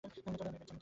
[0.05, 0.77] আমি এই মেয়ের জন্ম দেব।